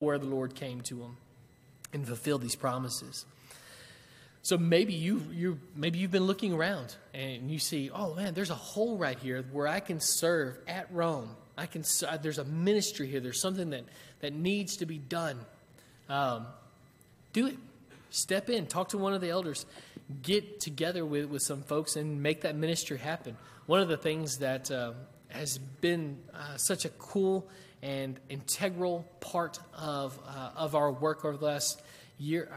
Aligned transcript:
where 0.00 0.18
the 0.18 0.26
Lord 0.26 0.54
came 0.54 0.80
to 0.80 1.02
him 1.02 1.16
and 1.92 2.06
fulfilled 2.06 2.42
these 2.42 2.56
promises. 2.56 3.26
So 4.42 4.56
maybe 4.56 4.94
you 4.94 5.22
you 5.30 5.60
maybe 5.76 5.98
you've 5.98 6.10
been 6.10 6.24
looking 6.24 6.54
around 6.54 6.96
and 7.12 7.50
you 7.50 7.58
see, 7.58 7.90
oh 7.90 8.14
man, 8.14 8.32
there's 8.32 8.50
a 8.50 8.54
hole 8.54 8.96
right 8.96 9.18
here 9.18 9.44
where 9.52 9.68
I 9.68 9.80
can 9.80 10.00
serve 10.00 10.58
at 10.66 10.90
Rome. 10.90 11.36
I 11.58 11.66
can 11.66 11.84
there's 12.22 12.38
a 12.38 12.44
ministry 12.44 13.06
here. 13.06 13.20
There's 13.20 13.40
something 13.40 13.70
that 13.70 13.84
that 14.20 14.32
needs 14.32 14.78
to 14.78 14.86
be 14.86 14.96
done. 14.98 15.38
Um, 16.08 16.46
do 17.34 17.48
it. 17.48 17.58
Step 18.08 18.48
in. 18.48 18.66
Talk 18.66 18.88
to 18.88 18.98
one 18.98 19.12
of 19.12 19.20
the 19.20 19.28
elders. 19.28 19.66
Get 20.22 20.60
together 20.60 21.04
with 21.04 21.26
with 21.26 21.42
some 21.42 21.62
folks 21.62 21.96
and 21.96 22.22
make 22.22 22.40
that 22.40 22.56
ministry 22.56 22.96
happen. 22.96 23.36
One 23.66 23.80
of 23.80 23.88
the 23.88 23.98
things 23.98 24.38
that 24.38 24.70
uh, 24.70 24.94
has 25.28 25.58
been 25.58 26.18
uh, 26.34 26.56
such 26.56 26.86
a 26.86 26.88
cool 26.88 27.46
and 27.82 28.18
integral 28.28 29.06
part 29.20 29.58
of 29.74 30.18
uh, 30.26 30.50
of 30.56 30.74
our 30.74 30.92
work 30.92 31.24
over 31.24 31.36
the 31.36 31.44
last 31.44 31.82
year 32.18 32.48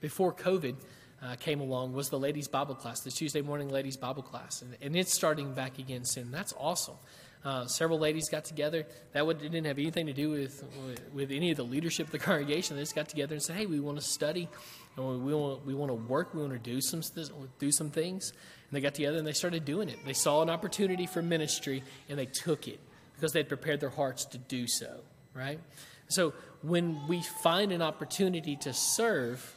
before 0.00 0.32
COVID 0.32 0.76
uh, 1.22 1.34
came 1.36 1.60
along 1.60 1.92
was 1.92 2.08
the 2.10 2.18
ladies' 2.18 2.48
Bible 2.48 2.74
class, 2.74 3.00
the 3.00 3.10
Tuesday 3.10 3.42
morning 3.42 3.68
ladies' 3.68 3.96
Bible 3.96 4.22
class, 4.22 4.62
and, 4.62 4.76
and 4.80 4.96
it's 4.96 5.12
starting 5.12 5.52
back 5.52 5.78
again 5.78 6.04
soon. 6.04 6.30
That's 6.30 6.54
awesome. 6.58 6.96
Uh, 7.44 7.66
several 7.66 7.98
ladies 7.98 8.28
got 8.28 8.44
together. 8.44 8.84
That 9.12 9.24
would, 9.24 9.38
didn't 9.38 9.64
have 9.64 9.78
anything 9.78 10.06
to 10.06 10.12
do 10.12 10.30
with, 10.30 10.64
with, 10.86 11.12
with 11.14 11.30
any 11.30 11.52
of 11.52 11.56
the 11.56 11.64
leadership 11.64 12.06
of 12.06 12.12
the 12.12 12.18
congregation. 12.18 12.76
They 12.76 12.82
just 12.82 12.96
got 12.96 13.08
together 13.08 13.34
and 13.34 13.42
said, 13.42 13.56
"Hey, 13.56 13.66
we 13.66 13.80
want 13.80 13.98
to 13.98 14.04
study, 14.04 14.48
and 14.96 15.24
we 15.24 15.34
want 15.34 15.64
we 15.64 15.74
want 15.74 15.90
to 15.90 15.94
work. 15.94 16.34
We 16.34 16.40
want 16.40 16.52
to 16.52 16.58
do 16.58 16.80
some 16.80 17.02
do 17.58 17.72
some 17.72 17.90
things." 17.90 18.30
And 18.30 18.76
they 18.76 18.80
got 18.80 18.94
together 18.94 19.16
and 19.16 19.26
they 19.26 19.32
started 19.32 19.64
doing 19.64 19.88
it. 19.88 19.98
They 20.04 20.12
saw 20.12 20.42
an 20.42 20.50
opportunity 20.50 21.06
for 21.06 21.22
ministry 21.22 21.82
and 22.10 22.18
they 22.18 22.26
took 22.26 22.68
it 22.68 22.78
because 23.18 23.32
they 23.32 23.40
had 23.40 23.48
prepared 23.48 23.80
their 23.80 23.90
hearts 23.90 24.24
to 24.24 24.38
do 24.38 24.68
so. 24.68 25.00
Right. 25.34 25.58
So 26.06 26.34
when 26.62 27.06
we 27.08 27.22
find 27.42 27.72
an 27.72 27.82
opportunity 27.82 28.56
to 28.56 28.72
serve, 28.72 29.54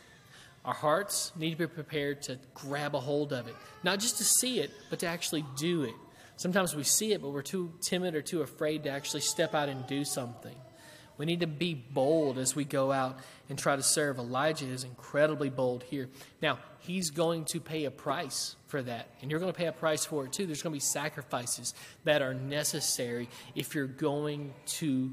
our 0.66 0.74
hearts 0.74 1.32
need 1.36 1.52
to 1.52 1.56
be 1.56 1.68
prepared 1.68 2.24
to 2.24 2.40
grab 2.56 2.96
a 2.96 3.00
hold 3.00 3.34
of 3.34 3.48
it, 3.48 3.56
not 3.84 4.00
just 4.00 4.18
to 4.18 4.24
see 4.24 4.60
it, 4.60 4.72
but 4.90 5.00
to 5.00 5.08
actually 5.08 5.46
do 5.58 5.84
it. 5.84 5.94
Sometimes 6.38 6.76
we 6.76 6.84
see 6.84 7.14
it, 7.14 7.22
but 7.22 7.30
we're 7.30 7.44
too 7.44 7.72
timid 7.82 8.16
or 8.16 8.22
too 8.22 8.42
afraid 8.42 8.84
to 8.84 8.90
actually 8.90 9.22
step 9.22 9.54
out 9.54 9.70
and 9.70 9.86
do 9.86 10.04
something. 10.04 10.56
We 11.22 11.28
need 11.28 11.42
to 11.42 11.48
be 11.48 11.76
bold 11.76 12.40
as 12.40 12.56
we 12.56 12.64
go 12.64 12.92
out 12.92 13.20
and 13.48 13.56
try 13.56 13.76
to 13.76 13.84
serve. 13.84 14.18
Elijah 14.18 14.66
is 14.66 14.84
incredibly 14.84 15.52
bold 15.52 15.84
here. 15.84 16.10
Now, 16.42 16.58
he's 16.80 17.12
going 17.12 17.46
to 17.46 17.60
pay 17.60 17.86
a 17.86 17.92
price 17.92 18.56
for 18.66 18.82
that, 18.82 19.08
and 19.22 19.30
you're 19.30 19.40
going 19.40 19.54
to 19.54 19.56
pay 19.56 19.68
a 19.68 19.72
price 19.72 20.04
for 20.04 20.26
it 20.26 20.34
too. 20.34 20.48
There's 20.48 20.64
going 20.64 20.72
to 20.72 20.78
be 20.78 20.80
sacrifices 20.80 21.76
that 22.06 22.24
are 22.24 22.34
necessary 22.34 23.30
if 23.54 23.76
you're 23.76 23.86
going 23.86 24.52
to 24.80 25.12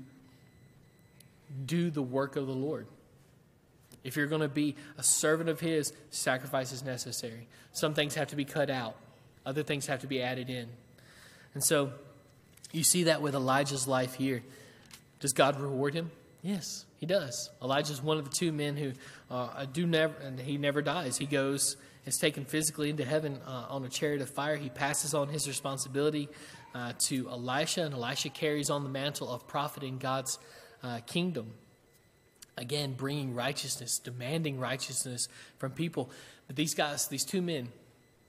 do 1.67 1.91
the 1.91 2.01
work 2.01 2.37
of 2.37 2.47
the 2.47 2.55
Lord. 2.55 2.87
If 4.03 4.17
you're 4.17 4.29
going 4.29 4.41
to 4.41 4.49
be 4.49 4.77
a 4.97 5.03
servant 5.03 5.51
of 5.51 5.61
His, 5.61 5.93
sacrifice 6.09 6.73
is 6.73 6.83
necessary. 6.83 7.49
Some 7.73 7.93
things 7.93 8.15
have 8.15 8.29
to 8.29 8.37
be 8.37 8.47
cut 8.47 8.71
out, 8.71 8.97
other 9.45 9.63
things 9.63 9.85
have 9.89 10.01
to 10.01 10.07
be 10.07 10.23
added 10.23 10.49
in. 10.49 10.71
And 11.53 11.63
so 11.63 11.93
you 12.73 12.83
see 12.83 13.03
that 13.03 13.21
with 13.21 13.35
Elijah's 13.35 13.87
life 13.87 14.15
here. 14.15 14.43
Does 15.21 15.33
God 15.33 15.61
reward 15.61 15.95
him? 15.95 16.11
Yes, 16.43 16.85
he 16.99 17.07
does. 17.07 17.51
Elijah 17.63 17.93
is 17.93 18.03
one 18.03 18.19
of 18.19 18.25
the 18.25 18.31
two 18.31 18.53
men 18.53 18.77
who 18.77 18.93
uh, 19.31 19.67
do 19.73 19.87
never, 19.87 20.15
and 20.23 20.39
he 20.39 20.57
never 20.57 20.83
dies. 20.83 21.19
He 21.19 21.27
goes, 21.27 21.77
is 22.07 22.17
taken 22.17 22.45
physically 22.45 22.91
into 22.91 23.05
heaven 23.05 23.41
uh, 23.47 23.67
on 23.69 23.85
a 23.85 23.89
chariot 23.89 24.23
of 24.23 24.31
fire. 24.31 24.57
He 24.57 24.69
passes 24.69 25.15
on 25.15 25.29
his 25.29 25.49
responsibility 25.49 26.29
uh, 26.75 26.93
to 27.09 27.29
Elisha, 27.29 27.83
and 27.83 27.95
Elisha 27.95 28.29
carries 28.29 28.71
on 28.71 28.85
the 28.85 28.89
mantle 28.89 29.29
of 29.29 29.47
prophet 29.47 29.83
in 29.83 29.99
God's 29.99 30.39
uh, 30.83 31.01
kingdom 31.07 31.53
again, 32.59 32.93
bringing 32.93 33.35
righteousness, 33.35 33.99
demanding 33.99 34.59
righteousness 34.59 35.29
from 35.59 35.73
people. 35.73 36.11
But 36.47 36.57
these 36.57 36.75
guys, 36.75 37.09
these 37.09 37.25
two 37.25 37.43
men, 37.43 37.69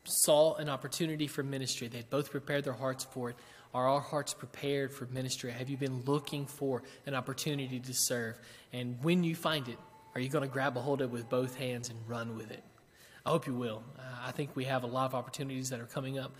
saw 0.03 0.55
an 0.55 0.69
opportunity 0.69 1.27
for 1.27 1.43
ministry. 1.43 1.87
They 1.87 2.03
both 2.09 2.31
prepared 2.31 2.63
their 2.63 2.73
hearts 2.73 3.03
for 3.03 3.31
it. 3.31 3.35
Are 3.73 3.87
our 3.87 4.01
hearts 4.01 4.33
prepared 4.33 4.91
for 4.91 5.05
ministry? 5.07 5.51
Have 5.51 5.69
you 5.69 5.77
been 5.77 6.01
looking 6.05 6.45
for 6.45 6.83
an 7.05 7.13
opportunity 7.13 7.79
to 7.79 7.93
serve? 7.93 8.37
And 8.73 8.97
when 9.03 9.23
you 9.23 9.35
find 9.35 9.67
it, 9.67 9.77
are 10.15 10.21
you 10.21 10.29
going 10.29 10.43
to 10.43 10.51
grab 10.51 10.75
a 10.75 10.81
hold 10.81 11.01
of 11.01 11.11
it 11.11 11.13
with 11.13 11.29
both 11.29 11.55
hands 11.55 11.89
and 11.89 11.99
run 12.07 12.35
with 12.35 12.49
it? 12.51 12.63
I 13.25 13.29
hope 13.29 13.45
you 13.45 13.53
will. 13.53 13.83
Uh, 13.97 14.01
I 14.25 14.31
think 14.31 14.55
we 14.55 14.63
have 14.65 14.83
a 14.83 14.87
lot 14.87 15.05
of 15.05 15.13
opportunities 15.13 15.69
that 15.69 15.79
are 15.79 15.85
coming 15.85 16.17
up 16.17 16.31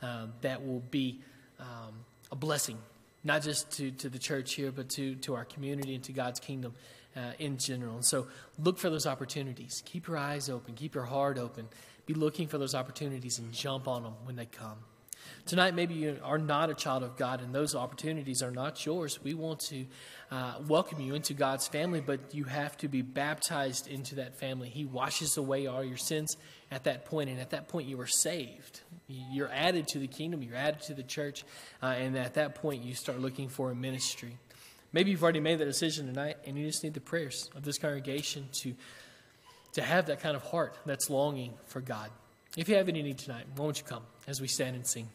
um, 0.00 0.32
that 0.42 0.64
will 0.64 0.82
be 0.90 1.20
um, 1.58 2.04
a 2.30 2.36
blessing, 2.36 2.78
not 3.24 3.42
just 3.42 3.70
to, 3.78 3.90
to 3.92 4.08
the 4.08 4.18
church 4.18 4.54
here, 4.54 4.70
but 4.70 4.88
to, 4.90 5.16
to 5.16 5.34
our 5.34 5.44
community 5.44 5.94
and 5.94 6.04
to 6.04 6.12
God's 6.12 6.38
kingdom 6.38 6.74
uh, 7.16 7.32
in 7.40 7.58
general. 7.58 7.96
And 7.96 8.04
so 8.04 8.28
look 8.58 8.78
for 8.78 8.90
those 8.90 9.06
opportunities. 9.06 9.82
Keep 9.86 10.06
your 10.06 10.18
eyes 10.18 10.48
open, 10.48 10.74
keep 10.74 10.94
your 10.94 11.04
heart 11.04 11.38
open. 11.38 11.66
Be 12.04 12.14
looking 12.14 12.46
for 12.46 12.58
those 12.58 12.76
opportunities 12.76 13.40
and 13.40 13.52
jump 13.52 13.88
on 13.88 14.04
them 14.04 14.12
when 14.24 14.36
they 14.36 14.46
come. 14.46 14.78
Tonight, 15.46 15.74
maybe 15.74 15.94
you 15.94 16.18
are 16.22 16.38
not 16.38 16.70
a 16.70 16.74
child 16.74 17.02
of 17.02 17.16
God 17.16 17.40
and 17.40 17.54
those 17.54 17.74
opportunities 17.74 18.42
are 18.42 18.50
not 18.50 18.84
yours. 18.84 19.18
We 19.22 19.34
want 19.34 19.60
to 19.68 19.86
uh, 20.30 20.54
welcome 20.66 21.00
you 21.00 21.14
into 21.14 21.34
God's 21.34 21.68
family, 21.68 22.00
but 22.00 22.34
you 22.34 22.44
have 22.44 22.76
to 22.78 22.88
be 22.88 23.02
baptized 23.02 23.86
into 23.88 24.16
that 24.16 24.38
family. 24.38 24.68
He 24.68 24.84
washes 24.84 25.36
away 25.36 25.66
all 25.66 25.84
your 25.84 25.96
sins 25.96 26.36
at 26.70 26.84
that 26.84 27.04
point, 27.04 27.30
and 27.30 27.38
at 27.38 27.50
that 27.50 27.68
point, 27.68 27.86
you 27.86 28.00
are 28.00 28.08
saved. 28.08 28.80
You're 29.08 29.52
added 29.52 29.86
to 29.88 30.00
the 30.00 30.08
kingdom, 30.08 30.42
you're 30.42 30.56
added 30.56 30.82
to 30.82 30.94
the 30.94 31.04
church, 31.04 31.44
uh, 31.80 31.86
and 31.86 32.18
at 32.18 32.34
that 32.34 32.56
point, 32.56 32.82
you 32.82 32.94
start 32.94 33.20
looking 33.20 33.48
for 33.48 33.70
a 33.70 33.74
ministry. 33.74 34.36
Maybe 34.92 35.10
you've 35.10 35.22
already 35.22 35.40
made 35.40 35.58
that 35.58 35.66
decision 35.66 36.06
tonight 36.06 36.38
and 36.46 36.56
you 36.58 36.66
just 36.66 36.82
need 36.82 36.94
the 36.94 37.00
prayers 37.00 37.50
of 37.54 37.64
this 37.64 37.76
congregation 37.76 38.48
to, 38.62 38.74
to 39.74 39.82
have 39.82 40.06
that 40.06 40.20
kind 40.20 40.34
of 40.34 40.42
heart 40.42 40.78
that's 40.86 41.10
longing 41.10 41.52
for 41.66 41.80
God. 41.80 42.10
If 42.56 42.68
you 42.68 42.76
have 42.76 42.88
any 42.88 43.02
need 43.02 43.18
tonight, 43.18 43.44
why 43.54 43.64
don't 43.64 43.78
you 43.78 43.84
come 43.84 44.02
as 44.26 44.40
we 44.40 44.48
stand 44.48 44.76
and 44.76 44.86
sing? 44.86 45.08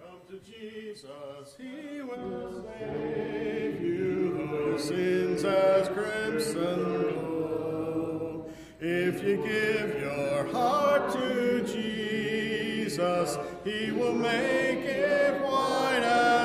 Come 0.00 0.20
to 0.28 0.38
Jesus, 0.50 1.56
He 1.58 2.02
will 2.02 2.64
save 2.78 3.80
you. 3.80 4.78
Sins 4.78 5.44
as 5.44 5.88
crimson 5.88 7.14
glow. 7.20 8.46
If 8.80 9.22
you 9.22 9.36
give 9.36 10.00
your 10.00 10.46
heart 10.46 11.12
to 11.12 11.62
Jesus, 11.66 13.36
He 13.64 13.92
will 13.92 14.14
make 14.14 14.84
it 14.84 15.42
white 15.42 16.02
as 16.02 16.41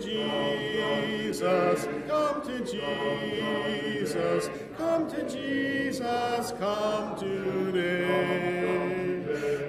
Jesus, 0.00 1.88
come 2.06 2.42
to 2.42 2.58
Jesus, 2.60 4.50
come 4.76 5.08
to 5.08 5.28
Jesus, 5.28 6.52
come 6.58 7.16
today. 7.16 8.66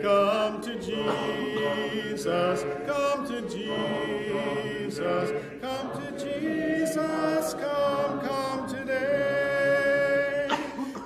Come 0.02 0.62
to 0.62 0.76
Jesus, 0.80 2.66
come 2.86 3.28
to 3.28 3.42
Jesus, 3.50 5.32
come 5.62 5.92
to 6.02 6.12
Jesus, 6.18 7.54
come, 7.54 8.20
come 8.22 8.68
today. 8.70 10.48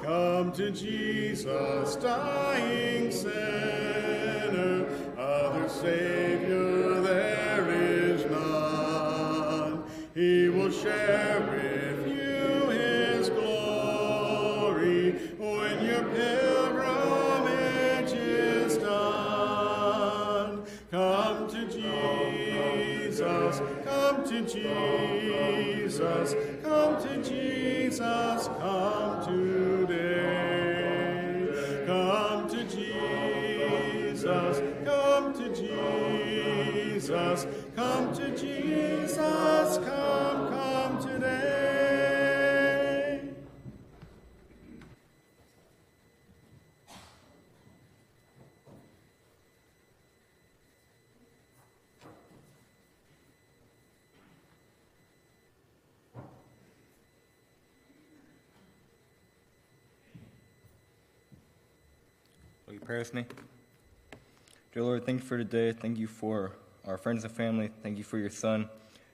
Come 0.04 0.52
to 0.54 0.72
Jesus, 0.72 1.96
dying 1.96 3.12
sinner, 3.12 4.86
other 5.18 5.70
Savior 5.70 7.02
there 7.02 7.72
is 7.72 8.26
none. 8.26 8.81
He 10.14 10.50
will 10.50 10.72
share 10.72 11.40
with 11.50 12.06
you 12.06 12.70
His 12.70 13.30
glory 13.30 15.12
when 15.38 15.86
your 15.86 16.04
pilgrimage 16.04 18.12
is 18.12 18.78
done. 18.78 20.66
Come 20.92 21.48
to 21.50 21.66
Jesus, 21.72 23.62
come 23.86 24.26
to 24.28 24.42
Jesus, 24.42 26.36
come 26.62 27.02
to 27.02 27.24
Jesus, 27.24 28.50
come 28.60 29.26
today. 29.26 30.18
Come 31.88 32.50
to 32.50 32.64
Jesus, 32.66 34.62
come 34.84 35.34
to 35.36 35.56
Jesus, 35.56 37.48
come 37.78 38.14
to 38.14 38.38
Jesus, 38.38 39.61
pray 62.92 63.00
with 63.00 63.14
me? 63.14 63.24
Dear 64.74 64.84
Lord, 64.84 65.06
thank 65.06 65.22
you 65.22 65.26
for 65.26 65.38
today. 65.38 65.72
Thank 65.72 65.98
you 65.98 66.08
for 66.08 66.52
our 66.86 66.98
friends 66.98 67.24
and 67.24 67.32
family. 67.32 67.72
Thank 67.82 67.98
you 67.98 68.04
for 68.04 68.18
your 68.18 68.30
Son, 68.30 68.68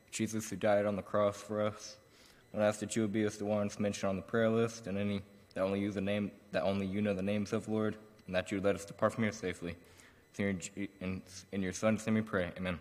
Jesus, 0.09 0.49
who 0.49 0.55
died 0.55 0.87
on 0.87 0.95
the 0.95 1.03
cross 1.03 1.39
for 1.39 1.61
us. 1.61 1.97
I 2.55 2.61
ask 2.63 2.79
that 2.79 2.95
you 2.95 3.03
would 3.03 3.13
be 3.13 3.23
with 3.23 3.37
the 3.37 3.45
ones 3.45 3.79
mentioned 3.79 4.09
on 4.09 4.15
the 4.15 4.23
prayer 4.23 4.49
list 4.49 4.87
and 4.87 4.97
any 4.97 5.21
that 5.53 5.61
only 5.61 5.79
use 5.79 5.93
the 5.93 6.01
name 6.01 6.31
that 6.53 6.63
only 6.63 6.87
you 6.87 7.03
know 7.03 7.13
the 7.13 7.21
names 7.21 7.53
of, 7.53 7.69
Lord, 7.69 7.97
and 8.25 8.35
that 8.35 8.49
you 8.49 8.57
would 8.57 8.65
let 8.65 8.73
us 8.73 8.83
depart 8.83 9.13
from 9.13 9.25
here 9.25 9.31
safely. 9.31 9.75
In 10.39 10.59
your, 10.75 10.87
in, 10.99 11.21
in 11.51 11.61
your 11.61 11.73
Son's 11.73 12.03
name 12.07 12.15
we 12.15 12.21
pray. 12.21 12.49
Amen. 12.57 12.79